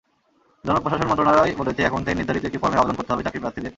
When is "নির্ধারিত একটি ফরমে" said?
2.17-2.79